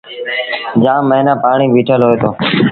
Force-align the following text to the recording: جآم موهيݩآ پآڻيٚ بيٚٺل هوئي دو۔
جآم 0.83 1.01
موهيݩآ 1.09 1.33
پآڻيٚ 1.43 1.71
بيٚٺل 1.73 2.01
هوئي 2.03 2.17
دو۔ 2.21 2.29